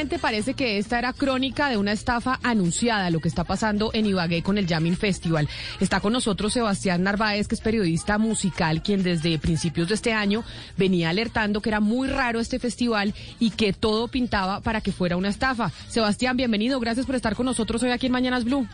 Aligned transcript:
Parece 0.00 0.54
que 0.54 0.78
esta 0.78 0.98
era 0.98 1.12
crónica 1.12 1.68
de 1.68 1.76
una 1.76 1.92
estafa 1.92 2.40
anunciada, 2.42 3.10
lo 3.10 3.20
que 3.20 3.28
está 3.28 3.44
pasando 3.44 3.90
en 3.92 4.06
Ibagué 4.06 4.42
con 4.42 4.56
el 4.56 4.66
Jamming 4.66 4.96
Festival. 4.96 5.46
Está 5.78 6.00
con 6.00 6.14
nosotros 6.14 6.54
Sebastián 6.54 7.02
Narváez, 7.02 7.48
que 7.48 7.54
es 7.54 7.60
periodista 7.60 8.16
musical, 8.16 8.82
quien 8.82 9.02
desde 9.02 9.38
principios 9.38 9.88
de 9.88 9.94
este 9.96 10.14
año 10.14 10.42
venía 10.78 11.10
alertando 11.10 11.60
que 11.60 11.68
era 11.68 11.80
muy 11.80 12.08
raro 12.08 12.40
este 12.40 12.58
festival 12.58 13.14
y 13.38 13.50
que 13.50 13.74
todo 13.74 14.08
pintaba 14.08 14.60
para 14.60 14.80
que 14.80 14.92
fuera 14.92 15.18
una 15.18 15.28
estafa. 15.28 15.70
Sebastián, 15.88 16.36
bienvenido, 16.36 16.80
gracias 16.80 17.04
por 17.04 17.14
estar 17.14 17.36
con 17.36 17.44
nosotros 17.44 17.82
hoy 17.82 17.90
aquí 17.90 18.06
en 18.06 18.12
Mañanas 18.12 18.44
Blue. 18.44 18.66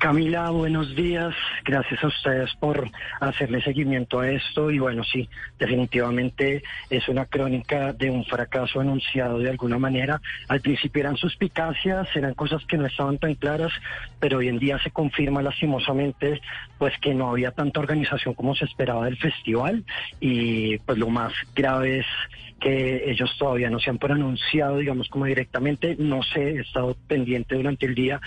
Camila, 0.00 0.48
buenos 0.48 0.96
días. 0.96 1.34
Gracias 1.62 2.02
a 2.02 2.06
ustedes 2.06 2.54
por 2.54 2.90
hacerle 3.20 3.60
seguimiento 3.60 4.20
a 4.20 4.30
esto. 4.30 4.70
Y 4.70 4.78
bueno, 4.78 5.04
sí, 5.04 5.28
definitivamente 5.58 6.62
es 6.88 7.06
una 7.10 7.26
crónica 7.26 7.92
de 7.92 8.10
un 8.10 8.24
fracaso 8.24 8.80
anunciado 8.80 9.38
de 9.40 9.50
alguna 9.50 9.78
manera. 9.78 10.22
Al 10.48 10.62
principio 10.62 11.00
eran 11.00 11.18
suspicacias, 11.18 12.08
eran 12.16 12.32
cosas 12.32 12.64
que 12.64 12.78
no 12.78 12.86
estaban 12.86 13.18
tan 13.18 13.34
claras, 13.34 13.72
pero 14.18 14.38
hoy 14.38 14.48
en 14.48 14.58
día 14.58 14.78
se 14.82 14.90
confirma 14.90 15.42
lastimosamente 15.42 16.40
pues 16.78 16.94
que 16.98 17.12
no 17.12 17.28
había 17.28 17.50
tanta 17.50 17.80
organización 17.80 18.32
como 18.32 18.54
se 18.54 18.64
esperaba 18.64 19.04
del 19.04 19.18
festival. 19.18 19.84
Y 20.18 20.78
pues 20.78 20.96
lo 20.96 21.10
más 21.10 21.34
grave 21.54 21.98
es 21.98 22.06
que 22.60 23.10
ellos 23.10 23.30
todavía 23.38 23.70
no 23.70 23.80
se 23.80 23.90
han 23.90 23.98
pronunciado, 23.98 24.78
digamos, 24.78 25.08
como 25.08 25.24
directamente. 25.24 25.96
No 25.98 26.22
sé, 26.22 26.50
he 26.50 26.60
estado 26.60 26.96
pendiente 27.08 27.54
durante 27.54 27.86
el 27.86 27.94
día 27.94 28.20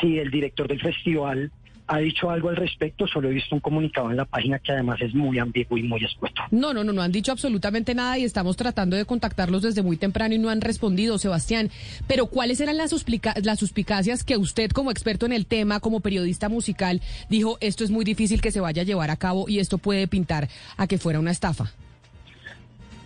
si 0.00 0.18
el 0.18 0.30
director 0.30 0.68
del 0.68 0.80
festival 0.80 1.50
ha 1.86 1.98
dicho 1.98 2.30
algo 2.30 2.48
al 2.48 2.56
respecto, 2.56 3.06
solo 3.06 3.28
he 3.28 3.32
visto 3.32 3.54
un 3.54 3.60
comunicado 3.60 4.10
en 4.10 4.16
la 4.16 4.24
página 4.24 4.58
que 4.58 4.72
además 4.72 5.00
es 5.00 5.14
muy 5.14 5.38
ambiguo 5.38 5.76
y 5.76 5.82
muy 5.82 6.02
expuesto. 6.02 6.42
No, 6.50 6.72
no, 6.72 6.84
no, 6.84 6.92
no 6.92 7.02
han 7.02 7.12
dicho 7.12 7.32
absolutamente 7.32 7.94
nada 7.94 8.18
y 8.18 8.24
estamos 8.24 8.56
tratando 8.56 8.96
de 8.96 9.04
contactarlos 9.04 9.62
desde 9.62 9.82
muy 9.82 9.96
temprano 9.96 10.34
y 10.34 10.38
no 10.38 10.48
han 10.48 10.60
respondido, 10.60 11.18
Sebastián. 11.18 11.70
Pero 12.06 12.26
¿cuáles 12.26 12.60
eran 12.60 12.76
las, 12.76 12.94
las 13.42 13.58
suspicacias 13.58 14.24
que 14.24 14.36
usted 14.36 14.70
como 14.70 14.90
experto 14.90 15.26
en 15.26 15.32
el 15.32 15.44
tema, 15.46 15.80
como 15.80 16.00
periodista 16.00 16.48
musical, 16.48 17.02
dijo 17.28 17.58
esto 17.60 17.84
es 17.84 17.90
muy 17.90 18.04
difícil 18.04 18.40
que 18.40 18.52
se 18.52 18.60
vaya 18.60 18.82
a 18.82 18.86
llevar 18.86 19.10
a 19.10 19.16
cabo 19.16 19.48
y 19.48 19.58
esto 19.58 19.78
puede 19.78 20.06
pintar 20.08 20.48
a 20.76 20.86
que 20.86 20.98
fuera 20.98 21.18
una 21.18 21.30
estafa? 21.30 21.72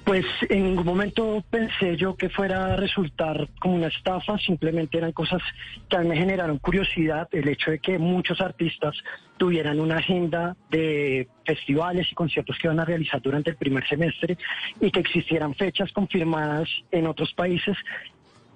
Pues 0.07 0.25
en 0.49 0.63
ningún 0.63 0.87
momento 0.87 1.43
pensé 1.51 1.97
yo 1.97 2.15
que 2.15 2.29
fuera 2.29 2.67
a 2.67 2.77
resultar 2.77 3.49
como 3.59 3.75
una 3.75 3.89
estafa, 3.89 4.39
simplemente 4.39 4.99
eran 4.99 5.11
cosas 5.11 5.43
que 5.89 5.97
a 5.97 5.99
mí 5.99 6.07
me 6.07 6.17
generaron 6.17 6.59
curiosidad, 6.59 7.27
el 7.33 7.49
hecho 7.49 7.73
de 7.73 7.81
que 7.81 7.99
muchos 7.99 8.41
artistas 8.41 8.95
tuvieran 9.37 9.81
una 9.81 9.97
agenda 9.97 10.57
de 10.71 11.27
festivales 11.45 12.07
y 12.13 12.15
conciertos 12.15 12.57
que 12.57 12.69
iban 12.69 12.79
a 12.79 12.85
realizar 12.85 13.21
durante 13.21 13.51
el 13.51 13.57
primer 13.57 13.85
semestre 13.89 14.39
y 14.81 14.93
que 14.93 15.01
existieran 15.01 15.57
fechas 15.57 15.91
confirmadas 15.91 16.69
en 16.93 17.09
otros 17.09 17.33
países 17.35 17.77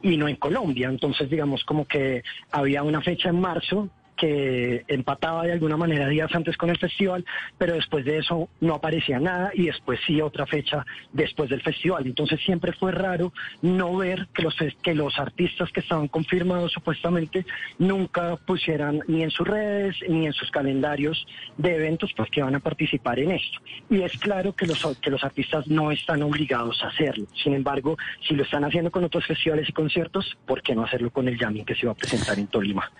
y 0.03 0.17
no 0.17 0.29
en 0.29 0.37
Colombia. 0.37 0.89
Entonces, 0.89 1.29
digamos 1.29 1.65
como 1.65 1.85
que 1.85 2.23
había 2.53 2.85
una 2.85 3.01
fecha 3.01 3.29
en 3.29 3.41
marzo 3.41 3.91
que 4.21 4.85
empataba 4.87 5.45
de 5.45 5.53
alguna 5.53 5.79
manera 5.79 6.07
días 6.07 6.31
antes 6.35 6.59
con 6.59 6.69
el 6.69 6.77
festival, 6.77 7.25
pero 7.57 7.73
después 7.73 8.05
de 8.05 8.19
eso 8.19 8.51
no 8.61 8.75
aparecía 8.75 9.19
nada 9.19 9.51
y 9.55 9.67
después 9.67 9.99
sí 10.07 10.21
otra 10.21 10.47
fecha 10.47 10.85
después 11.13 11.49
del 11.49 11.63
festival. 11.63 12.07
Entonces 12.07 12.39
siempre 12.45 12.73
fue 12.73 12.93
raro 12.93 13.33
no 13.63 13.97
ver 13.97 14.29
que 14.35 14.43
los, 14.43 14.55
que 14.83 14.95
los 14.95 15.19
artistas 15.19 15.73
que 15.73 15.81
estaban 15.81 16.09
confirmados 16.09 16.73
supuestamente 16.73 17.47
nunca 17.79 18.37
pusieran 18.37 19.01
ni 19.09 19.23
en 19.23 19.31
sus 19.31 19.49
redes 19.49 19.97
ni 20.07 20.27
en 20.27 20.35
sus 20.35 20.51
calendarios 20.51 21.27
de 21.57 21.77
eventos 21.77 22.13
pues 22.15 22.29
que 22.31 22.43
van 22.43 22.55
a 22.55 22.61
participar 22.61 23.19
en 23.21 23.31
esto. 23.31 23.59
Y 23.89 24.03
es 24.03 24.13
claro 24.19 24.53
que 24.53 24.67
los, 24.67 24.85
que 24.99 25.11
los 25.11 25.25
artistas 25.25 25.67
no 25.67 25.91
están 25.91 26.23
obligados 26.23 26.85
a 26.85 26.89
hacerlo. 26.89 27.27
Sin 27.43 27.55
embargo, 27.55 27.97
si 28.29 28.35
lo 28.35 28.43
están 28.43 28.65
haciendo 28.65 28.91
con 28.91 29.03
otros 29.03 29.25
festivales 29.25 29.67
y 29.71 29.73
conciertos, 29.73 30.37
¿por 30.47 30.61
qué 30.61 30.75
no 30.75 30.85
hacerlo 30.85 31.11
con 31.11 31.27
el 31.27 31.39
Yamin 31.39 31.65
que 31.65 31.75
se 31.75 31.87
va 31.87 31.93
a 31.93 31.97
presentar 31.97 32.39
en 32.39 32.49
Tolima? 32.49 32.91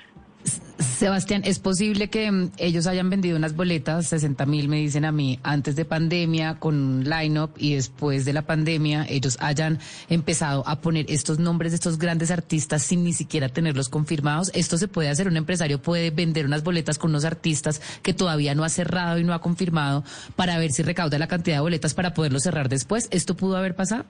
Sebastián, 1.01 1.41
¿es 1.47 1.59
posible 1.59 2.11
que 2.11 2.31
mm, 2.31 2.51
ellos 2.59 2.87
hayan 2.87 3.09
vendido 3.09 3.35
unas 3.39 3.57
boletas, 3.57 4.09
60 4.09 4.45
mil 4.45 4.69
me 4.69 4.77
dicen 4.77 5.07
a 5.07 5.13
mí, 5.13 5.41
antes 5.43 5.75
de 5.75 5.87
pandemia 5.87 6.59
con 6.59 6.75
un 6.75 7.05
line-up 7.09 7.53
y 7.57 7.73
después 7.73 8.27
de 8.27 8.35
la 8.35 8.43
pandemia 8.43 9.07
ellos 9.09 9.39
hayan 9.41 9.79
empezado 10.11 10.63
a 10.69 10.83
poner 10.83 11.07
estos 11.09 11.39
nombres 11.39 11.73
de 11.73 11.77
estos 11.77 11.97
grandes 11.99 12.31
artistas 12.31 12.83
sin 12.83 13.03
ni 13.03 13.15
siquiera 13.15 13.49
tenerlos 13.49 13.89
confirmados? 13.89 14.51
¿Esto 14.53 14.77
se 14.77 14.89
puede 14.89 15.09
hacer? 15.09 15.27
¿Un 15.27 15.39
empresario 15.39 15.81
puede 15.81 16.11
vender 16.11 16.45
unas 16.45 16.63
boletas 16.63 16.99
con 16.99 17.13
unos 17.13 17.25
artistas 17.25 17.81
que 18.03 18.13
todavía 18.13 18.55
no 18.55 18.63
ha 18.63 18.69
cerrado 18.69 19.19
y 19.19 19.25
no 19.25 19.33
ha 19.33 19.41
confirmado 19.41 20.05
para 20.37 20.59
ver 20.59 20.71
si 20.71 20.83
recauda 20.83 21.19
la 21.19 21.29
cantidad 21.29 21.57
de 21.57 21.63
boletas 21.63 21.95
para 21.95 22.13
poderlo 22.13 22.41
cerrar 22.41 22.69
después? 22.69 23.09
¿Esto 23.11 23.35
pudo 23.35 23.57
haber 23.57 23.75
pasado? 23.75 24.05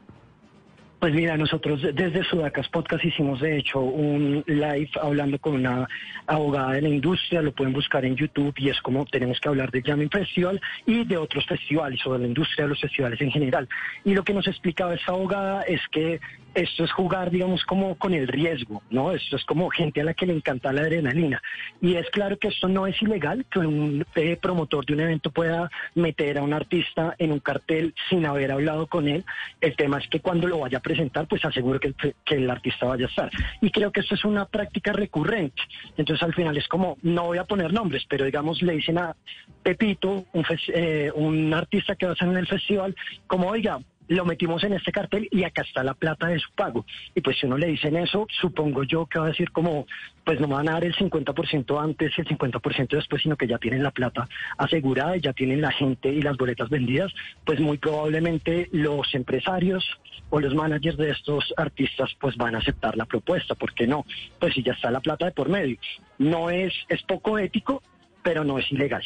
Pues 1.00 1.14
mira, 1.14 1.34
nosotros 1.38 1.80
desde 1.80 2.22
Sudacas 2.24 2.68
Podcast 2.68 3.02
hicimos 3.02 3.40
de 3.40 3.56
hecho 3.56 3.80
un 3.80 4.44
live 4.46 4.90
hablando 5.00 5.38
con 5.38 5.54
una 5.54 5.88
abogada 6.26 6.72
de 6.72 6.82
la 6.82 6.90
industria, 6.90 7.40
lo 7.40 7.52
pueden 7.52 7.72
buscar 7.72 8.04
en 8.04 8.16
YouTube 8.16 8.52
y 8.58 8.68
es 8.68 8.78
como 8.82 9.06
tenemos 9.06 9.40
que 9.40 9.48
hablar 9.48 9.70
de 9.70 9.80
Jamming 9.80 10.10
Festival 10.10 10.60
y 10.84 11.04
de 11.04 11.16
otros 11.16 11.46
festivales, 11.46 12.00
sobre 12.00 12.18
la 12.18 12.26
industria 12.26 12.66
de 12.66 12.68
los 12.68 12.80
festivales 12.82 13.18
en 13.22 13.30
general. 13.30 13.66
Y 14.04 14.12
lo 14.12 14.22
que 14.22 14.34
nos 14.34 14.46
explicaba 14.46 14.92
esa 14.92 15.12
abogada 15.12 15.62
es 15.62 15.80
que 15.90 16.20
esto 16.54 16.84
es 16.84 16.92
jugar, 16.92 17.30
digamos, 17.30 17.64
como 17.64 17.94
con 17.96 18.14
el 18.14 18.26
riesgo, 18.26 18.82
¿no? 18.90 19.12
Esto 19.12 19.36
es 19.36 19.44
como 19.44 19.70
gente 19.70 20.00
a 20.00 20.04
la 20.04 20.14
que 20.14 20.26
le 20.26 20.34
encanta 20.34 20.72
la 20.72 20.82
adrenalina. 20.82 21.42
Y 21.80 21.94
es 21.94 22.08
claro 22.10 22.38
que 22.38 22.48
esto 22.48 22.68
no 22.68 22.86
es 22.86 23.00
ilegal, 23.02 23.46
que 23.50 23.60
un 23.60 24.04
eh, 24.14 24.36
promotor 24.40 24.84
de 24.84 24.94
un 24.94 25.00
evento 25.00 25.30
pueda 25.30 25.70
meter 25.94 26.38
a 26.38 26.42
un 26.42 26.52
artista 26.52 27.14
en 27.18 27.32
un 27.32 27.40
cartel 27.40 27.94
sin 28.08 28.26
haber 28.26 28.52
hablado 28.52 28.86
con 28.86 29.08
él. 29.08 29.24
El 29.60 29.76
tema 29.76 29.98
es 29.98 30.08
que 30.08 30.20
cuando 30.20 30.48
lo 30.48 30.60
vaya 30.60 30.78
a 30.78 30.82
presentar, 30.82 31.26
pues 31.28 31.44
aseguro 31.44 31.78
que 31.78 31.94
el, 32.26 32.50
artista 32.50 32.86
vaya 32.86 33.06
a 33.06 33.08
estar. 33.08 33.30
Y 33.60 33.70
creo 33.70 33.92
que 33.92 34.00
esto 34.00 34.14
es 34.14 34.24
una 34.24 34.46
práctica 34.46 34.92
recurrente. 34.92 35.62
Entonces 35.96 36.22
al 36.22 36.34
final 36.34 36.56
es 36.56 36.66
como, 36.68 36.98
no 37.02 37.26
voy 37.26 37.38
a 37.38 37.44
poner 37.44 37.72
nombres, 37.72 38.04
pero 38.08 38.24
digamos, 38.24 38.62
le 38.62 38.74
dicen 38.74 38.98
a 38.98 39.14
Pepito, 39.62 40.24
un, 40.32 40.44
eh, 40.74 41.10
artista 41.54 41.94
que 41.94 42.06
va 42.06 42.12
a 42.12 42.14
estar 42.14 42.28
en 42.28 42.36
el 42.36 42.46
festival, 42.46 42.96
como, 43.26 43.48
oiga, 43.48 43.78
lo 44.10 44.24
metimos 44.24 44.64
en 44.64 44.72
este 44.72 44.90
cartel 44.90 45.28
y 45.30 45.44
acá 45.44 45.62
está 45.62 45.84
la 45.84 45.94
plata 45.94 46.26
de 46.26 46.40
su 46.40 46.50
pago. 46.50 46.84
Y 47.14 47.20
pues 47.20 47.38
si 47.38 47.46
uno 47.46 47.56
le 47.56 47.68
dicen 47.68 47.96
eso, 47.96 48.26
supongo 48.40 48.82
yo 48.82 49.06
que 49.06 49.20
va 49.20 49.26
a 49.26 49.28
decir 49.28 49.52
como, 49.52 49.86
pues 50.24 50.40
no 50.40 50.48
me 50.48 50.54
van 50.54 50.68
a 50.68 50.72
dar 50.72 50.84
el 50.84 50.96
50% 50.96 51.80
antes 51.80 52.12
y 52.18 52.20
el 52.20 52.26
50% 52.26 52.88
después, 52.88 53.22
sino 53.22 53.36
que 53.36 53.46
ya 53.46 53.58
tienen 53.58 53.84
la 53.84 53.92
plata 53.92 54.28
asegurada 54.58 55.16
y 55.16 55.20
ya 55.20 55.32
tienen 55.32 55.60
la 55.60 55.70
gente 55.70 56.08
y 56.08 56.22
las 56.22 56.36
boletas 56.36 56.68
vendidas, 56.68 57.12
pues 57.44 57.60
muy 57.60 57.78
probablemente 57.78 58.68
los 58.72 59.14
empresarios 59.14 59.84
o 60.28 60.40
los 60.40 60.56
managers 60.56 60.96
de 60.96 61.10
estos 61.10 61.54
artistas 61.56 62.10
pues 62.18 62.36
van 62.36 62.56
a 62.56 62.58
aceptar 62.58 62.96
la 62.96 63.04
propuesta, 63.04 63.54
¿por 63.54 63.72
qué 63.74 63.86
no? 63.86 64.04
Pues 64.40 64.54
si 64.54 64.64
ya 64.64 64.72
está 64.72 64.90
la 64.90 65.00
plata 65.00 65.26
de 65.26 65.32
por 65.32 65.48
medio. 65.48 65.78
No 66.18 66.50
es, 66.50 66.74
es 66.88 67.00
poco 67.04 67.38
ético, 67.38 67.80
pero 68.24 68.42
no 68.42 68.58
es 68.58 68.72
ilegal. 68.72 69.04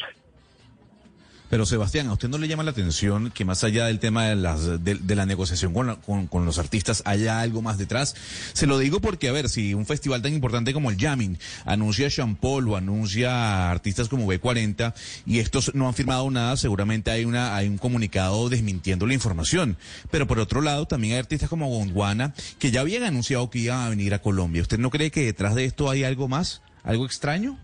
Pero 1.49 1.65
Sebastián, 1.65 2.07
¿a 2.07 2.13
usted 2.13 2.27
no 2.27 2.37
le 2.37 2.47
llama 2.47 2.63
la 2.63 2.71
atención 2.71 3.31
que 3.31 3.45
más 3.45 3.63
allá 3.63 3.85
del 3.85 3.99
tema 3.99 4.25
de, 4.25 4.35
las, 4.35 4.83
de, 4.83 5.15
la 5.15 5.25
negociación 5.25 5.73
con, 5.73 6.27
con, 6.27 6.45
los 6.45 6.57
artistas 6.57 7.03
haya 7.05 7.41
algo 7.41 7.61
más 7.61 7.77
detrás? 7.77 8.15
Se 8.53 8.65
lo 8.65 8.79
digo 8.79 8.99
porque, 8.99 9.29
a 9.29 9.31
ver, 9.31 9.49
si 9.49 9.73
un 9.73 9.85
festival 9.85 10.21
tan 10.21 10.33
importante 10.33 10.73
como 10.73 10.89
el 10.89 10.97
Jamming 10.97 11.37
anuncia 11.65 12.07
Jean 12.07 12.35
Paul 12.35 12.69
o 12.69 12.75
anuncia 12.75 13.69
artistas 13.69 14.09
como 14.09 14.31
B40 14.31 14.93
y 15.25 15.39
estos 15.39 15.73
no 15.75 15.87
han 15.87 15.93
firmado 15.93 16.29
nada, 16.31 16.57
seguramente 16.57 17.11
hay, 17.11 17.25
una, 17.25 17.55
hay 17.55 17.67
un 17.67 17.77
comunicado 17.77 18.49
desmintiendo 18.49 19.05
la 19.05 19.13
información. 19.13 19.77
Pero 20.09 20.27
por 20.27 20.39
otro 20.39 20.61
lado, 20.61 20.87
también 20.87 21.13
hay 21.13 21.19
artistas 21.19 21.49
como 21.49 21.69
Gondwana 21.69 22.33
que 22.57 22.71
ya 22.71 22.81
habían 22.81 23.03
anunciado 23.03 23.49
que 23.49 23.59
iban 23.59 23.81
a 23.81 23.89
venir 23.89 24.13
a 24.13 24.21
Colombia. 24.21 24.61
¿Usted 24.61 24.79
no 24.79 24.89
cree 24.89 25.11
que 25.11 25.25
detrás 25.25 25.53
de 25.53 25.65
esto 25.65 25.89
hay 25.89 26.03
algo 26.03 26.27
más? 26.27 26.61
¿Algo 26.83 27.05
extraño? 27.05 27.57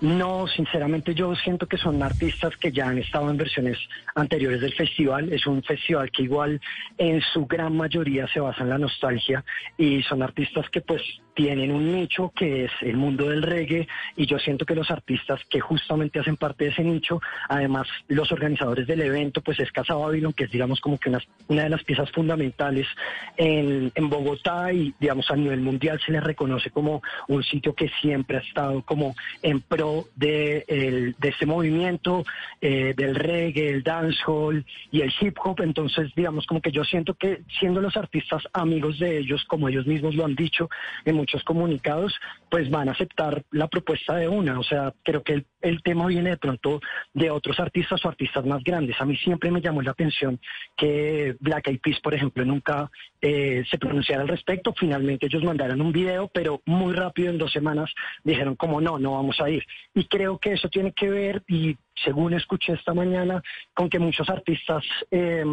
No, 0.00 0.46
sinceramente 0.46 1.12
yo 1.12 1.34
siento 1.34 1.66
que 1.66 1.76
son 1.76 2.02
artistas 2.02 2.56
que 2.56 2.70
ya 2.70 2.88
han 2.88 2.98
estado 2.98 3.30
en 3.30 3.36
versiones 3.36 3.78
anteriores 4.14 4.60
del 4.60 4.72
festival. 4.74 5.32
Es 5.32 5.44
un 5.46 5.62
festival 5.62 6.10
que 6.12 6.22
igual 6.22 6.60
en 6.98 7.20
su 7.20 7.46
gran 7.46 7.76
mayoría 7.76 8.28
se 8.28 8.38
basa 8.38 8.62
en 8.62 8.70
la 8.70 8.78
nostalgia 8.78 9.44
y 9.76 10.02
son 10.02 10.22
artistas 10.22 10.70
que 10.70 10.82
pues 10.82 11.02
tienen 11.38 11.70
un 11.70 11.92
nicho 11.92 12.32
que 12.34 12.64
es 12.64 12.72
el 12.80 12.96
mundo 12.96 13.28
del 13.28 13.42
reggae 13.42 13.86
y 14.16 14.26
yo 14.26 14.40
siento 14.40 14.66
que 14.66 14.74
los 14.74 14.90
artistas 14.90 15.40
que 15.48 15.60
justamente 15.60 16.18
hacen 16.18 16.36
parte 16.36 16.64
de 16.64 16.70
ese 16.70 16.82
nicho, 16.82 17.20
además 17.48 17.86
los 18.08 18.32
organizadores 18.32 18.88
del 18.88 19.02
evento, 19.02 19.40
pues 19.40 19.60
es 19.60 19.70
Casa 19.70 19.94
Babylon, 19.94 20.32
que 20.32 20.44
es 20.44 20.50
digamos 20.50 20.80
como 20.80 20.98
que 20.98 21.10
una, 21.10 21.20
una 21.46 21.62
de 21.62 21.68
las 21.68 21.84
piezas 21.84 22.10
fundamentales 22.10 22.88
en, 23.36 23.92
en 23.94 24.10
Bogotá 24.10 24.72
y 24.72 24.92
digamos 24.98 25.30
a 25.30 25.36
nivel 25.36 25.60
mundial 25.60 26.00
se 26.04 26.10
le 26.10 26.20
reconoce 26.20 26.72
como 26.72 27.02
un 27.28 27.44
sitio 27.44 27.72
que 27.72 27.88
siempre 28.00 28.38
ha 28.38 28.40
estado 28.40 28.82
como 28.82 29.14
en 29.40 29.60
pro 29.60 30.06
de, 30.16 30.64
el, 30.66 31.14
de 31.20 31.28
este 31.28 31.46
movimiento, 31.46 32.24
eh, 32.60 32.94
del 32.96 33.14
reggae, 33.14 33.70
el 33.70 33.84
dancehall 33.84 34.66
y 34.90 35.02
el 35.02 35.14
hip 35.20 35.36
hop. 35.44 35.60
Entonces, 35.60 36.10
digamos, 36.16 36.46
como 36.46 36.60
que 36.60 36.72
yo 36.72 36.82
siento 36.82 37.14
que 37.14 37.42
siendo 37.60 37.80
los 37.80 37.96
artistas 37.96 38.42
amigos 38.52 38.98
de 38.98 39.18
ellos, 39.18 39.44
como 39.44 39.68
ellos 39.68 39.86
mismos 39.86 40.16
lo 40.16 40.24
han 40.24 40.34
dicho 40.34 40.68
en 41.04 41.27
muchos 41.28 41.44
comunicados, 41.44 42.14
pues 42.50 42.70
van 42.70 42.88
a 42.88 42.92
aceptar 42.92 43.44
la 43.50 43.68
propuesta 43.68 44.14
de 44.14 44.28
una. 44.28 44.58
O 44.58 44.62
sea, 44.62 44.94
creo 45.02 45.22
que 45.22 45.34
el, 45.34 45.46
el 45.60 45.82
tema 45.82 46.06
viene 46.06 46.30
de 46.30 46.36
pronto 46.38 46.80
de 47.12 47.30
otros 47.30 47.60
artistas 47.60 48.02
o 48.04 48.08
artistas 48.08 48.46
más 48.46 48.64
grandes. 48.64 48.96
A 48.98 49.04
mí 49.04 49.14
siempre 49.16 49.50
me 49.50 49.60
llamó 49.60 49.82
la 49.82 49.90
atención 49.90 50.40
que 50.76 51.36
Black 51.40 51.68
Eyed 51.68 51.80
Peas, 51.80 52.00
por 52.00 52.14
ejemplo, 52.14 52.44
nunca 52.46 52.90
eh, 53.20 53.62
se 53.70 53.76
pronunciara 53.76 54.22
al 54.22 54.28
respecto. 54.28 54.72
Finalmente 54.74 55.26
ellos 55.26 55.44
mandaron 55.44 55.82
un 55.82 55.92
video, 55.92 56.30
pero 56.32 56.62
muy 56.64 56.94
rápido, 56.94 57.30
en 57.30 57.38
dos 57.38 57.52
semanas, 57.52 57.90
dijeron 58.24 58.56
como 58.56 58.80
no, 58.80 58.98
no 58.98 59.12
vamos 59.12 59.38
a 59.40 59.50
ir. 59.50 59.64
Y 59.94 60.04
creo 60.04 60.38
que 60.38 60.52
eso 60.52 60.68
tiene 60.68 60.92
que 60.92 61.10
ver, 61.10 61.42
y 61.46 61.76
según 62.04 62.32
escuché 62.32 62.72
esta 62.72 62.94
mañana, 62.94 63.42
con 63.74 63.90
que 63.90 63.98
muchos 63.98 64.28
artistas 64.30 64.84
eh, 65.10 65.44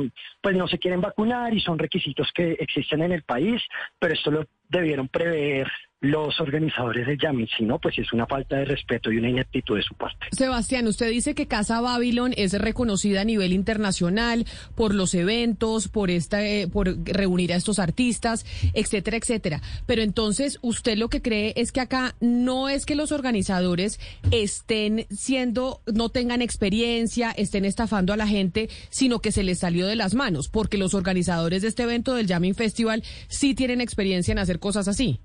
pues 0.42 0.56
no 0.56 0.68
se 0.68 0.78
quieren 0.78 1.02
vacunar 1.02 1.54
y 1.54 1.60
son 1.60 1.80
requisitos 1.80 2.32
que 2.34 2.52
existen 2.54 3.02
en 3.02 3.12
el 3.12 3.24
país, 3.24 3.62
pero 4.00 4.14
esto 4.14 4.32
lo 4.32 4.46
debieron 4.70 5.08
prever 5.08 5.72
los 6.02 6.40
organizadores 6.40 7.08
del 7.08 7.18
Yamin, 7.18 7.48
si 7.58 7.64
no, 7.64 7.80
pues 7.80 7.98
es 7.98 8.12
una 8.14 8.26
falta 8.28 8.58
de 8.58 8.66
respeto 8.66 9.12
y 9.12 9.18
una 9.18 9.30
ineptitud 9.30 9.78
de 9.78 9.82
su 9.82 9.96
parte. 9.96 10.28
Sebastián, 10.32 10.88
usted 10.88 11.10
dice 11.10 11.34
que 11.34 11.48
Casa 11.48 11.82
Babylon 11.82 12.34
es 12.38 12.54
reconocida 12.54 13.22
a 13.22 13.26
nivel 13.26 13.54
internacional 13.54 14.46
por 14.76 14.94
los 14.94 15.14
eventos, 15.16 15.88
por 15.88 16.12
esta, 16.12 16.46
eh, 16.46 16.68
por 16.68 16.96
reunir 17.06 17.54
a 17.54 17.56
estos 17.56 17.80
artistas, 17.80 18.46
etcétera, 18.74 19.18
etcétera. 19.18 19.62
Pero 19.86 20.02
entonces, 20.02 20.60
usted 20.62 20.98
lo 20.98 21.10
que 21.10 21.22
cree 21.22 21.54
es 21.56 21.72
que 21.72 21.82
acá 21.82 22.16
no 22.20 22.70
es 22.70 22.86
que 22.86 22.96
los 22.96 23.12
organizadores 23.12 24.00
estén 24.32 25.08
siendo, 25.10 25.82
no 25.92 26.10
tengan 26.10 26.42
experiencia, 26.42 27.32
estén 27.32 27.66
estafando 27.66 28.14
a 28.14 28.18
la 28.18 28.28
gente, 28.28 28.70
sino 28.90 29.20
que 29.20 29.32
se 29.32 29.44
les 29.44 29.60
salió 29.60 29.88
de 29.88 29.96
las 29.96 30.14
manos, 30.14 30.50
porque 30.50 30.78
los 30.78 30.94
organizadores 30.94 31.62
de 31.62 31.70
este 31.70 31.84
evento 31.84 32.14
del 32.14 32.28
Yamin 32.28 32.54
Festival 32.54 33.04
sí 33.28 33.56
tienen 33.56 33.82
experiencia 33.82 34.34
en 34.34 34.40
hacer 34.40 34.60
cosas 34.60 34.88
así. 34.88 35.20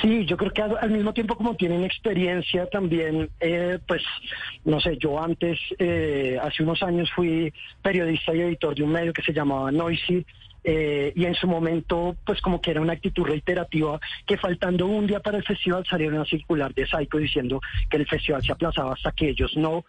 Sí, 0.00 0.24
yo 0.24 0.36
creo 0.36 0.50
que 0.50 0.62
al, 0.62 0.90
mismo 0.90 1.12
tiempo 1.12 1.36
como 1.36 1.56
tienen 1.56 1.84
experiencia 1.84 2.66
también, 2.66 3.28
eh, 3.38 3.78
pues 3.86 4.02
no 4.64 4.80
sé, 4.80 4.96
yo 4.96 5.22
antes, 5.22 5.58
eh, 5.78 6.38
hace 6.40 6.62
unos 6.62 6.82
años 6.82 7.10
fui 7.14 7.52
periodista 7.82 8.34
y 8.34 8.40
editor 8.40 8.74
de 8.74 8.82
un 8.82 8.92
medio 8.92 9.12
que 9.12 9.22
se 9.22 9.32
llamaba 9.32 9.70
Noisy. 9.70 10.24
Eh, 10.66 11.12
y 11.14 11.26
en 11.26 11.34
su 11.34 11.46
momento, 11.46 12.16
pues 12.24 12.40
como 12.40 12.58
que 12.62 12.70
era 12.70 12.80
una 12.80 12.94
actitud 12.94 13.24
reiterativa, 13.24 14.00
que 14.26 14.38
faltando 14.38 14.86
un 14.86 15.06
día 15.06 15.20
para 15.20 15.36
el 15.36 15.44
festival 15.44 15.84
salieron 15.84 16.18
a 16.18 16.24
circular 16.24 16.72
de 16.72 16.86
Saico 16.86 17.18
diciendo 17.18 17.60
que 17.90 17.98
el 17.98 18.06
festival 18.06 18.42
se 18.42 18.52
aplazaba 18.52 18.94
hasta 18.94 19.12
que 19.12 19.28
ellos 19.28 19.54
no 19.58 19.84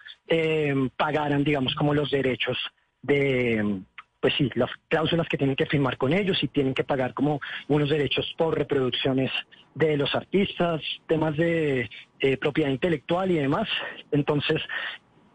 pagaran, 0.98 1.46
digamos, 1.46 1.74
como 1.76 1.94
los 1.94 2.12
derechos 2.12 2.58
de, 3.02 3.84
pues 4.26 4.38
sí, 4.40 4.50
las 4.56 4.72
cláusulas 4.88 5.28
que 5.28 5.38
tienen 5.38 5.56
que 5.56 5.68
firmar 5.68 5.98
con 5.98 6.12
ellos 6.12 6.42
y 6.42 6.48
tienen 6.48 6.74
que 6.74 6.84
pagar 6.84 7.14
como 7.14 7.40
unos 7.68 7.92
derechos 7.92 8.26
por 8.40 8.58
reproducciones 8.58 9.32
de 9.76 9.98
los 9.98 10.16
artistas, 10.16 10.82
temas 11.06 11.38
de 11.38 11.88
eh, 12.22 12.38
propiedad 12.38 12.72
intelectual 12.72 13.30
y 13.30 13.36
demás. 13.36 13.70
Entonces, 14.12 14.64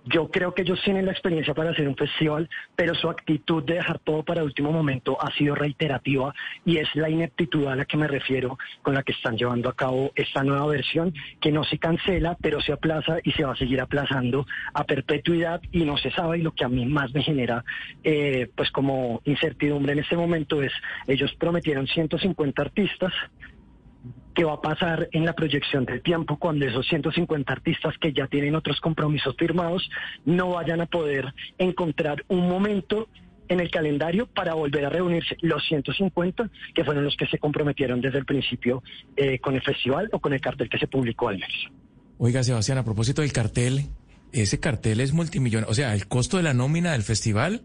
yo 0.04 0.30
creo 0.30 0.54
que 0.54 0.62
ellos 0.62 0.80
tienen 0.84 1.06
la 1.06 1.12
experiencia 1.12 1.54
para 1.54 1.70
hacer 1.70 1.86
un 1.86 1.96
festival, 1.96 2.48
pero 2.74 2.94
su 2.94 3.08
actitud 3.08 3.62
de 3.64 3.74
dejar 3.74 3.98
todo 3.98 4.22
para 4.22 4.42
último 4.42 4.72
momento 4.72 5.16
ha 5.20 5.30
sido 5.32 5.54
reiterativa 5.54 6.34
y 6.64 6.78
es 6.78 6.88
la 6.94 7.10
ineptitud 7.10 7.66
a 7.66 7.76
la 7.76 7.84
que 7.84 7.96
me 7.96 8.08
refiero 8.08 8.58
con 8.82 8.94
la 8.94 9.02
que 9.02 9.12
están 9.12 9.36
llevando 9.36 9.68
a 9.68 9.74
cabo 9.74 10.12
esta 10.14 10.42
nueva 10.42 10.66
versión, 10.66 11.12
que 11.40 11.52
no 11.52 11.64
se 11.64 11.78
cancela, 11.78 12.36
pero 12.40 12.60
se 12.60 12.72
aplaza 12.72 13.18
y 13.22 13.32
se 13.32 13.44
va 13.44 13.52
a 13.52 13.56
seguir 13.56 13.80
aplazando 13.80 14.46
a 14.72 14.84
perpetuidad 14.84 15.60
y 15.72 15.84
no 15.84 15.96
se 15.96 16.10
sabe 16.10 16.38
y 16.38 16.42
lo 16.42 16.52
que 16.52 16.64
a 16.64 16.68
mí 16.68 16.86
más 16.86 17.12
me 17.12 17.22
genera 17.22 17.64
eh, 18.02 18.48
pues 18.54 18.70
como 18.70 19.20
incertidumbre 19.24 19.92
en 19.92 20.00
este 20.00 20.16
momento 20.16 20.62
es, 20.62 20.72
ellos 21.06 21.32
prometieron 21.38 21.86
150 21.86 22.62
artistas, 22.62 23.12
qué 24.40 24.44
va 24.44 24.54
a 24.54 24.62
pasar 24.62 25.10
en 25.12 25.26
la 25.26 25.34
proyección 25.34 25.84
del 25.84 26.00
tiempo 26.00 26.38
cuando 26.38 26.64
esos 26.64 26.86
150 26.88 27.52
artistas 27.52 27.92
que 28.00 28.14
ya 28.14 28.26
tienen 28.26 28.54
otros 28.54 28.80
compromisos 28.80 29.36
firmados 29.36 29.90
no 30.24 30.52
vayan 30.52 30.80
a 30.80 30.86
poder 30.86 31.34
encontrar 31.58 32.24
un 32.28 32.48
momento 32.48 33.10
en 33.48 33.60
el 33.60 33.70
calendario 33.70 34.28
para 34.28 34.54
volver 34.54 34.86
a 34.86 34.88
reunirse 34.88 35.36
los 35.42 35.62
150 35.68 36.48
que 36.74 36.84
fueron 36.84 37.04
los 37.04 37.18
que 37.18 37.26
se 37.26 37.36
comprometieron 37.36 38.00
desde 38.00 38.16
el 38.16 38.24
principio 38.24 38.82
eh, 39.14 39.38
con 39.40 39.56
el 39.56 39.60
festival 39.60 40.08
o 40.10 40.20
con 40.20 40.32
el 40.32 40.40
cartel 40.40 40.70
que 40.70 40.78
se 40.78 40.86
publicó 40.86 41.28
al 41.28 41.34
menos. 41.34 41.70
Oiga, 42.16 42.42
Sebastián, 42.42 42.78
a 42.78 42.82
propósito 42.82 43.20
del 43.20 43.34
cartel, 43.34 43.88
ese 44.32 44.58
cartel 44.58 45.00
es 45.00 45.12
multimillonario, 45.12 45.70
o 45.70 45.74
sea, 45.74 45.92
el 45.92 46.06
costo 46.06 46.38
de 46.38 46.44
la 46.44 46.54
nómina 46.54 46.92
del 46.92 47.02
festival 47.02 47.60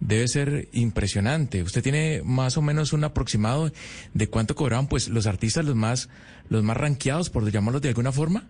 debe 0.00 0.26
ser 0.28 0.68
impresionante. 0.72 1.62
¿Usted 1.62 1.82
tiene 1.82 2.22
más 2.24 2.56
o 2.56 2.62
menos 2.62 2.92
un 2.92 3.04
aproximado 3.04 3.70
de 4.14 4.28
cuánto 4.28 4.54
cobraban 4.54 4.88
pues 4.88 5.08
los 5.08 5.26
artistas 5.26 5.64
los 5.64 5.76
más 5.76 6.08
los 6.48 6.64
más 6.64 6.76
ranqueados, 6.76 7.30
por 7.30 7.48
llamarlos 7.50 7.82
de 7.82 7.88
alguna 7.88 8.12
forma? 8.12 8.44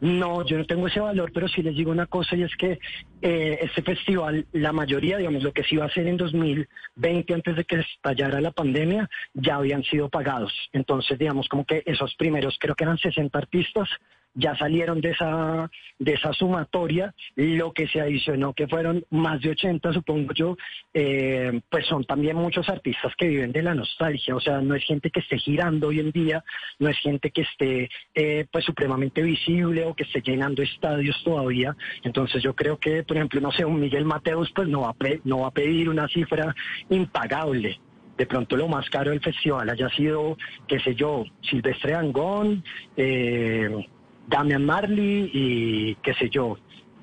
No, 0.00 0.46
yo 0.46 0.56
no 0.56 0.64
tengo 0.64 0.86
ese 0.86 1.00
valor, 1.00 1.30
pero 1.32 1.46
sí 1.46 1.62
les 1.62 1.76
digo 1.76 1.90
una 1.90 2.06
cosa 2.06 2.34
y 2.34 2.42
es 2.42 2.56
que 2.56 2.78
eh, 3.20 3.58
este 3.60 3.82
festival, 3.82 4.46
la 4.52 4.72
mayoría, 4.72 5.18
digamos, 5.18 5.42
lo 5.42 5.52
que 5.52 5.62
se 5.62 5.74
iba 5.74 5.84
a 5.84 5.88
hacer 5.88 6.06
en 6.06 6.16
2020 6.16 7.34
antes 7.34 7.56
de 7.56 7.64
que 7.64 7.80
estallara 7.80 8.40
la 8.40 8.50
pandemia, 8.50 9.10
ya 9.34 9.56
habían 9.56 9.82
sido 9.84 10.08
pagados. 10.08 10.52
Entonces, 10.72 11.18
digamos, 11.18 11.48
como 11.48 11.66
que 11.66 11.82
esos 11.84 12.14
primeros, 12.14 12.56
creo 12.58 12.74
que 12.74 12.84
eran 12.84 12.96
60 12.96 13.36
artistas, 13.38 13.90
ya 14.34 14.56
salieron 14.56 15.00
de 15.00 15.10
esa, 15.10 15.70
de 15.98 16.12
esa 16.12 16.32
sumatoria, 16.32 17.14
lo 17.36 17.72
que 17.72 17.88
se 17.88 18.00
adicionó, 18.00 18.52
que 18.52 18.68
fueron 18.68 19.04
más 19.10 19.40
de 19.40 19.50
80, 19.50 19.92
supongo 19.92 20.32
yo, 20.34 20.56
eh, 20.94 21.60
pues 21.68 21.86
son 21.86 22.04
también 22.04 22.36
muchos 22.36 22.68
artistas 22.68 23.12
que 23.16 23.28
viven 23.28 23.52
de 23.52 23.62
la 23.62 23.74
nostalgia, 23.74 24.36
o 24.36 24.40
sea, 24.40 24.60
no 24.60 24.74
es 24.74 24.84
gente 24.84 25.10
que 25.10 25.20
esté 25.20 25.38
girando 25.38 25.88
hoy 25.88 26.00
en 26.00 26.12
día, 26.12 26.44
no 26.78 26.88
es 26.88 26.98
gente 26.98 27.30
que 27.30 27.42
esté 27.42 27.90
eh, 28.14 28.46
pues 28.50 28.64
supremamente 28.64 29.22
visible 29.22 29.84
o 29.84 29.94
que 29.94 30.04
esté 30.04 30.22
llenando 30.22 30.62
estadios 30.62 31.20
todavía, 31.24 31.76
entonces 32.04 32.42
yo 32.42 32.54
creo 32.54 32.78
que, 32.78 33.02
por 33.02 33.16
ejemplo, 33.16 33.40
no 33.40 33.50
sé, 33.52 33.64
un 33.64 33.80
Miguel 33.80 34.04
Mateus 34.04 34.50
pues 34.54 34.68
no 34.68 34.82
va 34.82 34.90
a, 34.90 34.96
no 35.24 35.40
va 35.40 35.48
a 35.48 35.52
pedir 35.52 35.88
una 35.88 36.08
cifra 36.08 36.54
impagable, 36.88 37.80
de 38.16 38.26
pronto 38.26 38.56
lo 38.56 38.68
más 38.68 38.88
caro 38.90 39.10
del 39.10 39.20
festival 39.20 39.70
haya 39.70 39.88
sido, 39.90 40.36
qué 40.68 40.78
sé 40.80 40.94
yo, 40.94 41.24
Silvestre 41.40 41.94
Angón, 41.94 42.62
eh, 42.96 43.86
Damian 44.28 44.64
Marley 44.64 45.30
y 45.32 45.94
qué 45.96 46.14
sé 46.14 46.28
yo. 46.30 46.56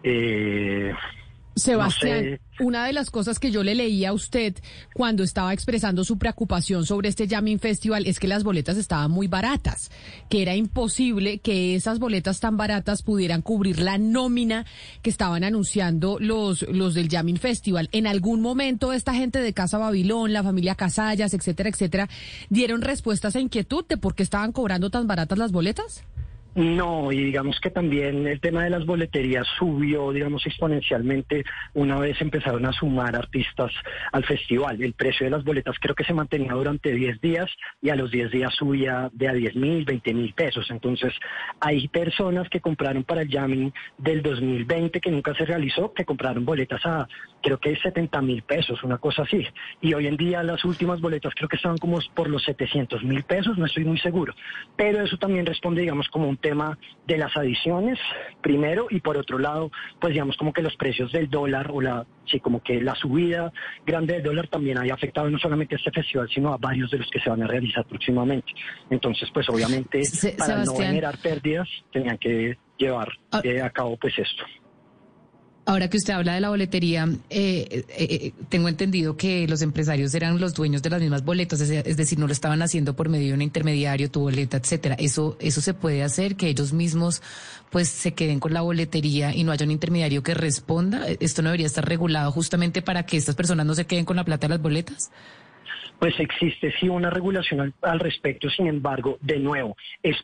Eh, 0.04 0.94
Sebastián, 1.58 2.40
una 2.60 2.86
de 2.86 2.94
las 2.94 3.10
cosas 3.10 3.40
que 3.40 3.52
yo 3.52 3.64
le 3.64 3.74
leí 3.74 4.06
a 4.06 4.14
usted 4.14 4.56
cuando 4.94 5.24
estaba 5.24 5.54
expresando 5.54 6.04
su 6.04 6.18
preocupación 6.18 6.86
sobre 6.86 7.10
este 7.10 7.28
Jamming 7.28 7.60
Festival 7.60 8.06
es 8.06 8.20
que 8.20 8.28
las 8.28 8.44
boletas 8.44 8.78
estaban 8.78 9.10
muy 9.12 9.28
baratas, 9.28 9.92
que 10.30 10.44
era 10.44 10.56
imposible 10.56 11.40
que 11.40 11.76
esas 11.76 12.00
boletas 12.00 12.40
tan 12.40 12.58
baratas 12.58 13.02
pudieran 13.02 13.42
cubrir 13.42 13.80
la 13.80 13.98
nómina 13.98 14.66
que 15.02 15.10
estaban 15.10 15.44
anunciando 15.44 16.18
los, 16.20 16.62
los 16.70 16.94
del 16.94 17.10
Jamming 17.10 17.38
Festival. 17.38 17.90
En 17.92 18.06
algún 18.06 18.42
momento 18.42 18.94
esta 18.94 19.14
gente 19.14 19.40
de 19.40 19.54
Casa 19.54 19.80
Babilón, 19.80 20.34
la 20.34 20.44
familia 20.44 20.76
Casallas, 20.76 21.34
etcétera, 21.34 21.70
etcétera, 21.70 22.08
dieron 22.50 22.82
respuestas 22.82 23.36
a 23.36 23.40
inquietud 23.40 23.84
de 23.88 23.98
por 23.98 24.14
qué 24.14 24.24
estaban 24.24 24.52
cobrando 24.52 24.90
tan 24.92 25.08
baratas 25.08 25.38
las 25.38 25.52
boletas. 25.52 26.04
No, 26.58 27.12
y 27.12 27.24
digamos 27.24 27.60
que 27.60 27.70
también 27.70 28.26
el 28.26 28.40
tema 28.40 28.64
de 28.64 28.72
las 28.72 28.84
boleterías 28.84 29.46
subió, 29.60 30.12
digamos, 30.12 30.44
exponencialmente 30.48 31.44
una 31.76 32.00
vez 32.00 32.20
empezaron 32.20 32.66
a 32.66 32.74
sumar 32.74 33.16
artistas 33.16 33.72
al 34.12 34.26
festival. 34.26 34.82
El 34.82 34.94
precio 34.94 35.26
de 35.28 35.30
las 35.30 35.44
boletas 35.44 35.76
creo 35.80 35.94
que 35.94 36.04
se 36.04 36.16
mantenía 36.16 36.54
durante 36.54 36.92
10 36.92 37.22
días 37.22 37.48
y 37.80 37.92
a 37.92 37.96
los 37.96 38.10
10 38.10 38.32
días 38.32 38.56
subía 38.56 39.12
de 39.14 39.28
a 39.28 39.34
10 39.34 39.56
mil, 39.56 39.86
20 39.86 40.14
mil 40.16 40.34
pesos. 40.34 40.66
Entonces, 40.72 41.14
hay 41.60 41.88
personas 41.90 42.50
que 42.50 42.60
compraron 42.60 43.04
para 43.04 43.22
el 43.22 43.30
jamming 43.30 43.72
del 44.00 44.24
2020 44.24 45.00
que 45.00 45.12
nunca 45.12 45.36
se 45.36 45.46
realizó, 45.46 45.94
que 45.94 46.06
compraron 46.06 46.44
boletas 46.44 46.84
a 46.88 47.08
creo 47.48 47.60
que 47.60 47.78
70 47.78 48.22
mil 48.22 48.44
pesos, 48.44 48.84
una 48.84 48.98
cosa 48.98 49.22
así. 49.22 49.42
Y 49.80 49.94
hoy 49.94 50.08
en 50.08 50.18
día 50.18 50.44
las 50.44 50.66
últimas 50.66 51.00
boletas 51.00 51.34
creo 51.34 51.48
que 51.48 51.56
estaban 51.56 51.78
como 51.78 51.98
por 52.14 52.30
los 52.30 52.44
700 52.44 53.06
mil 53.06 53.24
pesos, 53.24 53.58
no 53.58 53.66
estoy 53.66 53.86
muy 53.86 53.98
seguro. 54.00 54.34
Pero 54.76 55.02
eso 55.02 55.18
también 55.18 55.46
responde, 55.46 55.80
digamos, 55.80 56.10
como 56.10 56.28
un 56.28 56.36
tema 56.36 56.78
de 57.06 57.18
las 57.18 57.38
adiciones, 57.38 58.00
primero, 58.42 58.88
y 58.90 59.00
por 59.00 59.16
otro 59.16 59.40
lado, 59.40 59.72
pues 60.02 60.12
digamos 60.12 60.36
como 60.36 60.52
que 60.52 60.62
los 60.62 60.76
precios 60.76 61.10
del 61.14 61.30
dólar 61.30 61.72
o 61.72 61.80
la, 61.80 62.06
sí, 62.26 62.42
como 62.42 62.62
que 62.62 62.82
la 62.82 62.96
subida 62.96 63.54
grande 63.86 64.16
del 64.16 64.24
dólar 64.24 64.50
también 64.50 64.78
haya 64.78 64.96
afectado 64.96 65.30
no 65.30 65.40
solamente 65.40 65.76
a 65.76 65.78
este 65.78 65.92
festival, 65.92 66.28
sino 66.34 66.52
a 66.52 66.58
varios 66.58 66.92
de 66.92 66.98
los 66.98 67.10
que 67.10 67.22
se 67.22 67.30
van 67.30 67.44
a 67.44 67.48
realizar 67.48 67.86
próximamente. 67.86 68.52
Entonces, 68.90 69.30
pues 69.34 69.48
obviamente, 69.48 70.02
para 70.38 70.66
no 70.66 70.76
generar 70.76 71.18
pérdidas, 71.20 71.70
tenían 71.94 72.18
que 72.18 72.58
llevar 72.78 73.08
ah. 73.32 73.40
eh, 73.42 73.62
a 73.62 73.70
cabo 73.70 73.96
pues 73.96 74.20
esto. 74.20 74.44
Ahora 75.68 75.90
que 75.90 75.98
usted 75.98 76.14
habla 76.14 76.34
de 76.34 76.40
la 76.40 76.48
boletería, 76.48 77.10
eh, 77.30 77.68
eh, 77.70 77.86
eh, 77.90 78.32
tengo 78.48 78.70
entendido 78.70 79.18
que 79.18 79.46
los 79.50 79.62
empresarios 79.62 80.16
eran 80.16 80.40
los 80.40 80.54
dueños 80.54 80.82
de 80.82 80.90
las 80.90 81.02
mismas 81.02 81.26
boletas, 81.26 81.60
es, 81.60 81.98
decir, 81.98 82.18
no 82.18 82.26
lo 82.26 82.32
estaban 82.32 82.62
haciendo 82.62 82.96
por 82.96 83.10
medio 83.10 83.28
de 83.28 83.34
un 83.34 83.42
intermediario, 83.42 84.10
tu 84.10 84.22
boleta, 84.22 84.56
etcétera. 84.56 84.96
Eso, 84.98 85.36
eso 85.42 85.60
se 85.60 85.74
puede 85.74 86.04
hacer, 86.04 86.38
que 86.38 86.48
ellos 86.48 86.72
mismos, 86.72 87.22
pues, 87.70 87.90
se 87.90 88.14
queden 88.14 88.40
con 88.40 88.54
la 88.54 88.62
boletería 88.62 89.36
y 89.36 89.44
no 89.44 89.52
haya 89.52 89.66
un 89.66 89.72
intermediario 89.72 90.24
que 90.24 90.34
responda. 90.34 91.06
Esto 91.20 91.42
no 91.42 91.50
debería 91.50 91.68
estar 91.68 91.86
regulado 91.86 92.32
justamente 92.32 92.82
para 92.82 93.04
que 93.04 93.18
estas 93.18 93.36
personas 93.36 93.66
no 93.66 93.76
se 93.76 93.86
queden 93.86 94.06
con 94.06 94.16
la 94.16 94.24
plata 94.24 94.48
de 94.48 94.54
las 94.54 94.62
boletas 94.62 95.12
pues 96.00 96.14
existe 96.20 96.72
sí 96.80 96.88
una 96.88 97.10
regulación 97.10 97.74
al, 97.82 98.00
respecto, 98.00 98.50
sin 98.50 98.68
embargo, 98.68 99.18
de 99.22 99.40
nuevo, 99.40 99.76
es, 100.04 100.16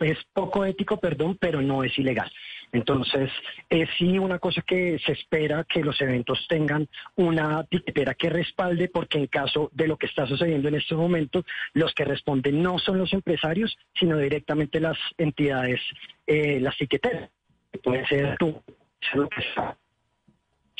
es 0.00 0.18
poco 0.32 0.64
ético, 0.64 0.98
perdón, 0.98 1.36
pero 1.40 1.62
no 1.62 1.84
es 1.84 1.96
ilegal. 1.98 2.30
Entonces, 2.72 3.30
es 3.68 3.88
sí 3.98 4.18
una 4.18 4.38
cosa 4.38 4.62
que 4.62 4.98
se 5.04 5.12
espera 5.12 5.64
que 5.64 5.82
los 5.82 6.00
eventos 6.00 6.46
tengan 6.48 6.88
una 7.16 7.64
tiquetera 7.64 8.14
que 8.14 8.30
respalde, 8.30 8.88
porque 8.88 9.18
en 9.18 9.26
caso 9.26 9.70
de 9.72 9.88
lo 9.88 9.96
que 9.96 10.06
está 10.06 10.26
sucediendo 10.26 10.68
en 10.68 10.76
este 10.76 10.94
momento, 10.94 11.44
los 11.72 11.92
que 11.94 12.04
responden 12.04 12.62
no 12.62 12.78
son 12.78 12.98
los 12.98 13.12
empresarios, 13.12 13.76
sino 13.94 14.16
directamente 14.18 14.80
las 14.80 14.98
entidades, 15.18 15.80
eh, 16.26 16.60
las 16.60 16.76
tiqueteras. 16.76 17.30
Puede 17.82 18.06
ser 18.06 18.36
tú, 18.38 18.62
lo 19.14 19.28
que 19.28 19.42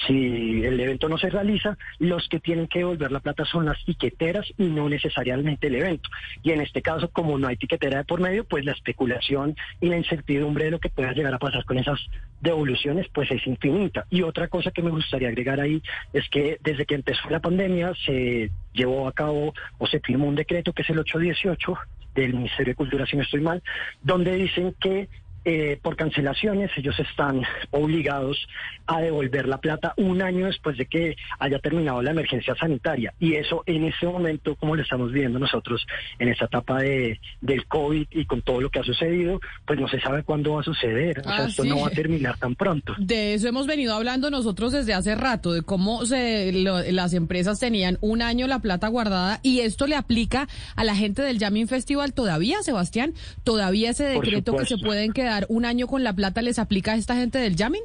si 0.06 0.64
el 0.64 0.80
evento 0.80 1.08
no 1.08 1.18
se 1.18 1.30
realiza, 1.30 1.76
los 1.98 2.28
que 2.28 2.40
tienen 2.40 2.66
que 2.66 2.80
devolver 2.80 3.12
la 3.12 3.20
plata 3.20 3.44
son 3.44 3.66
las 3.66 3.84
tiqueteras 3.84 4.46
y 4.56 4.64
no 4.64 4.88
necesariamente 4.88 5.66
el 5.66 5.76
evento. 5.76 6.08
Y 6.42 6.52
en 6.52 6.60
este 6.60 6.82
caso, 6.82 7.10
como 7.10 7.38
no 7.38 7.48
hay 7.48 7.56
tiquetera 7.56 7.98
de 7.98 8.04
por 8.04 8.20
medio, 8.20 8.44
pues 8.44 8.64
la 8.64 8.72
especulación 8.72 9.56
y 9.80 9.88
la 9.88 9.98
incertidumbre 9.98 10.66
de 10.66 10.70
lo 10.70 10.78
que 10.78 10.88
pueda 10.88 11.12
llegar 11.12 11.34
a 11.34 11.38
pasar 11.38 11.64
con 11.64 11.78
esas 11.78 12.00
devoluciones, 12.40 13.06
pues 13.12 13.30
es 13.30 13.46
infinita. 13.46 14.06
Y 14.10 14.22
otra 14.22 14.48
cosa 14.48 14.70
que 14.70 14.82
me 14.82 14.90
gustaría 14.90 15.28
agregar 15.28 15.60
ahí 15.60 15.82
es 16.12 16.28
que 16.30 16.58
desde 16.62 16.86
que 16.86 16.94
empezó 16.94 17.28
la 17.28 17.40
pandemia 17.40 17.92
se 18.06 18.50
llevó 18.72 19.08
a 19.08 19.12
cabo 19.12 19.52
o 19.78 19.86
se 19.86 20.00
firmó 20.00 20.26
un 20.26 20.36
decreto 20.36 20.72
que 20.72 20.82
es 20.82 20.90
el 20.90 20.98
818 20.98 21.74
del 22.14 22.34
Ministerio 22.34 22.72
de 22.72 22.76
Cultura, 22.76 23.06
si 23.06 23.16
no 23.16 23.22
estoy 23.22 23.40
mal, 23.40 23.62
donde 24.02 24.34
dicen 24.34 24.74
que 24.80 25.08
eh, 25.44 25.78
por 25.80 25.96
cancelaciones, 25.96 26.70
ellos 26.76 26.98
están 26.98 27.42
obligados 27.70 28.46
a 28.86 29.00
devolver 29.00 29.48
la 29.48 29.58
plata 29.58 29.94
un 29.96 30.20
año 30.20 30.46
después 30.46 30.76
de 30.76 30.86
que 30.86 31.16
haya 31.38 31.58
terminado 31.60 32.02
la 32.02 32.10
emergencia 32.10 32.54
sanitaria. 32.56 33.14
Y 33.18 33.34
eso 33.34 33.62
en 33.66 33.84
ese 33.84 34.06
momento, 34.06 34.54
como 34.56 34.76
lo 34.76 34.82
estamos 34.82 35.12
viendo 35.12 35.38
nosotros 35.38 35.86
en 36.18 36.28
esta 36.28 36.46
etapa 36.46 36.78
de, 36.82 37.20
del 37.40 37.66
COVID 37.66 38.06
y 38.10 38.24
con 38.26 38.42
todo 38.42 38.60
lo 38.60 38.70
que 38.70 38.80
ha 38.80 38.84
sucedido, 38.84 39.40
pues 39.64 39.78
no 39.78 39.88
se 39.88 40.00
sabe 40.00 40.24
cuándo 40.24 40.54
va 40.54 40.60
a 40.60 40.64
suceder. 40.64 41.20
o 41.20 41.22
sea, 41.22 41.36
ah, 41.36 41.46
esto 41.46 41.64
no 41.64 41.80
va 41.80 41.88
a 41.88 41.90
terminar 41.90 42.36
tan 42.36 42.54
pronto. 42.54 42.94
De 42.98 43.34
eso 43.34 43.48
hemos 43.48 43.66
venido 43.66 43.94
hablando 43.94 44.30
nosotros 44.30 44.72
desde 44.72 44.92
hace 44.92 45.14
rato, 45.14 45.52
de 45.52 45.62
cómo 45.62 46.04
se, 46.04 46.52
las 46.52 47.14
empresas 47.14 47.58
tenían 47.60 47.96
un 48.00 48.20
año 48.20 48.46
la 48.46 48.58
plata 48.58 48.88
guardada 48.88 49.40
y 49.42 49.60
esto 49.60 49.86
le 49.86 49.96
aplica 49.96 50.48
a 50.76 50.84
la 50.84 50.94
gente 50.94 51.22
del 51.22 51.38
Jamming 51.38 51.68
Festival 51.68 52.12
todavía, 52.12 52.62
Sebastián, 52.62 53.14
todavía 53.44 53.90
ese 53.90 54.04
decreto 54.04 54.56
que 54.56 54.66
se 54.66 54.76
pueden 54.76 55.12
quedar 55.12 55.29
un 55.48 55.64
año 55.64 55.86
con 55.86 56.04
la 56.04 56.12
plata 56.12 56.42
les 56.42 56.58
aplica 56.58 56.92
a 56.92 56.96
esta 56.96 57.16
gente 57.16 57.38
del 57.38 57.56
Yamin? 57.56 57.82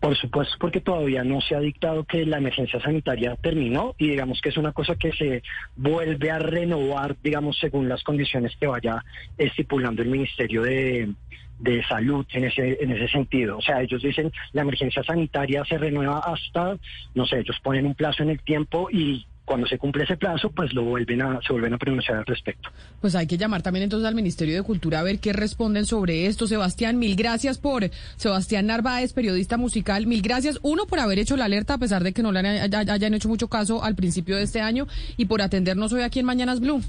Por 0.00 0.16
supuesto, 0.16 0.54
porque 0.60 0.80
todavía 0.80 1.24
no 1.24 1.40
se 1.40 1.56
ha 1.56 1.60
dictado 1.60 2.04
que 2.04 2.26
la 2.26 2.38
emergencia 2.38 2.80
sanitaria 2.80 3.34
terminó 3.36 3.94
y 3.98 4.10
digamos 4.10 4.40
que 4.40 4.50
es 4.50 4.56
una 4.56 4.72
cosa 4.72 4.94
que 4.94 5.10
se 5.12 5.42
vuelve 5.74 6.30
a 6.30 6.38
renovar, 6.38 7.16
digamos, 7.22 7.58
según 7.58 7.88
las 7.88 8.02
condiciones 8.02 8.54
que 8.60 8.66
vaya 8.66 9.02
estipulando 9.38 10.02
el 10.02 10.08
Ministerio 10.08 10.62
de, 10.62 11.12
de 11.58 11.82
Salud 11.84 12.26
en 12.32 12.44
ese, 12.44 12.78
en 12.80 12.92
ese 12.92 13.08
sentido. 13.08 13.56
O 13.58 13.62
sea, 13.62 13.80
ellos 13.80 14.02
dicen 14.02 14.30
la 14.52 14.62
emergencia 14.62 15.02
sanitaria 15.02 15.64
se 15.64 15.78
renueva 15.78 16.18
hasta, 16.18 16.76
no 17.14 17.26
sé, 17.26 17.40
ellos 17.40 17.58
ponen 17.62 17.86
un 17.86 17.94
plazo 17.94 18.22
en 18.22 18.30
el 18.30 18.40
tiempo 18.42 18.88
y 18.92 19.26
cuando 19.46 19.66
se 19.66 19.78
cumple 19.78 20.04
ese 20.04 20.16
plazo, 20.16 20.50
pues 20.50 20.74
lo 20.74 20.84
vuelven 20.84 21.22
a, 21.22 21.40
se 21.40 21.52
vuelven 21.52 21.72
a 21.72 21.78
pronunciar 21.78 22.18
al 22.18 22.26
respecto. 22.26 22.68
Pues 23.00 23.14
hay 23.14 23.26
que 23.26 23.38
llamar 23.38 23.62
también 23.62 23.84
entonces 23.84 24.06
al 24.06 24.14
Ministerio 24.14 24.56
de 24.56 24.62
Cultura 24.62 25.00
a 25.00 25.02
ver 25.02 25.20
qué 25.20 25.32
responden 25.32 25.86
sobre 25.86 26.26
esto. 26.26 26.46
Sebastián, 26.46 26.98
mil 26.98 27.16
gracias 27.16 27.56
por 27.56 27.88
Sebastián 28.16 28.66
Narváez, 28.66 29.12
periodista 29.12 29.56
musical. 29.56 30.06
Mil 30.06 30.20
gracias, 30.20 30.58
uno, 30.62 30.86
por 30.86 30.98
haber 30.98 31.20
hecho 31.20 31.36
la 31.36 31.44
alerta, 31.46 31.74
a 31.74 31.78
pesar 31.78 32.02
de 32.02 32.12
que 32.12 32.22
no 32.22 32.32
le 32.32 32.40
hayan 32.40 33.14
hecho 33.14 33.28
mucho 33.28 33.48
caso 33.48 33.82
al 33.82 33.94
principio 33.94 34.36
de 34.36 34.42
este 34.42 34.60
año, 34.60 34.86
y 35.16 35.26
por 35.26 35.40
atendernos 35.40 35.92
hoy 35.92 36.02
aquí 36.02 36.18
en 36.18 36.26
Mañanas 36.26 36.60
Blue. 36.60 36.82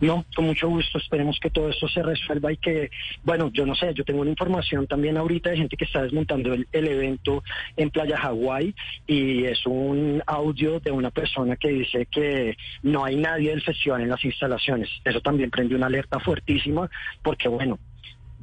No, 0.00 0.24
con 0.34 0.46
mucho 0.46 0.68
gusto. 0.68 0.98
Esperemos 0.98 1.38
que 1.40 1.50
todo 1.50 1.70
esto 1.70 1.88
se 1.88 2.02
resuelva 2.02 2.52
y 2.52 2.56
que, 2.58 2.90
bueno, 3.24 3.50
yo 3.52 3.64
no 3.64 3.74
sé, 3.74 3.94
yo 3.94 4.04
tengo 4.04 4.20
una 4.20 4.30
información 4.30 4.86
también 4.86 5.16
ahorita 5.16 5.50
de 5.50 5.56
gente 5.56 5.76
que 5.76 5.84
está 5.84 6.02
desmontando 6.02 6.52
el, 6.52 6.66
evento 6.72 7.42
en 7.76 7.90
Playa 7.90 8.18
Hawái 8.18 8.74
y 9.06 9.44
es 9.44 9.66
un 9.66 10.22
audio 10.26 10.80
de 10.80 10.90
una 10.90 11.10
persona 11.10 11.56
que 11.56 11.68
dice 11.68 12.06
que 12.06 12.56
no 12.82 13.04
hay 13.04 13.16
nadie 13.16 13.50
del 13.50 13.62
festival 13.62 14.02
en 14.02 14.10
las 14.10 14.24
instalaciones. 14.24 14.90
Eso 15.04 15.20
también 15.20 15.50
prende 15.50 15.74
una 15.74 15.86
alerta 15.86 16.20
fuertísima 16.20 16.90
porque, 17.22 17.48
bueno, 17.48 17.78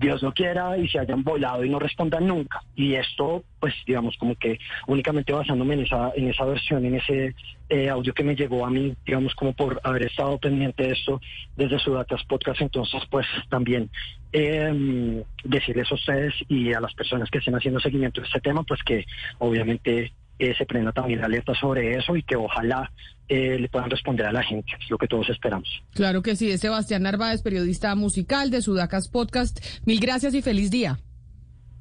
Dios 0.04 0.22
no 0.22 0.34
quiera 0.34 0.78
y 0.78 0.88
se 0.90 1.00
hayan 1.00 1.24
volado 1.24 1.64
y 1.64 1.70
no 1.70 1.80
respondan 1.80 2.28
nunca. 2.28 2.62
Y 2.76 2.96
esto, 2.96 3.44
pues, 3.60 3.74
digamos, 3.88 4.18
como 4.18 4.36
que 4.36 4.60
únicamente 4.88 5.32
basándome 5.32 5.76
en 5.76 5.82
esa, 5.82 6.12
en 6.16 6.30
esa 6.30 6.46
versión, 6.46 6.86
en 6.86 6.96
ese 6.96 7.34
eh, 7.70 7.90
audio 7.90 8.14
que 8.14 8.24
me 8.24 8.36
llegó 8.36 8.66
a 8.66 8.70
mí, 8.70 8.94
digamos, 9.06 9.34
como 9.36 9.54
por 9.54 9.80
haber 9.84 10.04
estado 10.04 10.38
pendiente 10.38 10.84
de 10.84 10.94
esto 10.94 11.22
desde 11.56 11.80
Sudatas 11.80 12.24
Podcast, 12.26 12.62
entonces, 12.62 13.02
pues, 13.10 13.26
también 13.50 13.90
eh, 14.34 15.24
decirles 15.44 15.92
a 15.92 15.96
ustedes 15.96 16.34
y 16.50 16.74
a 16.74 16.82
las 16.82 16.94
personas 16.94 17.30
que 17.30 17.38
estén 17.38 17.56
haciendo 17.56 17.80
seguimiento 17.80 18.20
de 18.20 18.28
este 18.28 18.42
tema, 18.42 18.64
pues 18.64 18.82
que 18.84 19.06
obviamente 19.40 20.12
eh, 20.40 20.54
se 20.58 20.66
prenda 20.66 20.92
también 20.92 21.24
alerta 21.24 21.54
sobre 21.54 21.96
eso 21.98 22.16
y 22.16 22.24
que 22.24 22.36
ojalá 22.36 22.92
eh, 23.28 23.58
le 23.60 23.70
puedan 23.70 23.90
responder 23.90 24.26
a 24.26 24.32
la 24.32 24.44
gente, 24.44 24.72
es 24.80 24.90
lo 24.90 24.98
que 24.98 25.08
todos 25.08 25.30
esperamos. 25.30 25.68
Claro 25.94 26.22
que 26.22 26.36
sí, 26.36 26.52
es 26.52 26.62
Sebastián 26.62 27.04
Narváez, 27.04 27.42
periodista 27.42 27.96
musical 27.96 28.52
de 28.52 28.62
Sudacas 28.62 29.10
Podcast. 29.10 29.60
Mil 29.86 30.00
gracias 30.00 30.34
y 30.34 30.42
feliz 30.42 30.72
día. 30.72 31.00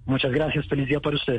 Muchas 0.05 0.33
gracias, 0.33 0.67
feliz 0.69 0.89
día 0.89 1.01
para 1.01 1.17
ustedes. 1.17 1.31